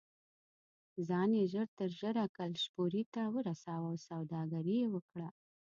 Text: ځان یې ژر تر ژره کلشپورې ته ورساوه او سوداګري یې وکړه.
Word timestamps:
ځان 1.07 1.29
یې 1.37 1.43
ژر 1.53 1.67
تر 1.79 1.89
ژره 1.99 2.23
کلشپورې 2.37 3.03
ته 3.13 3.21
ورساوه 3.35 3.87
او 3.93 3.97
سوداګري 4.07 4.75
یې 4.81 4.87
وکړه. 4.95 5.27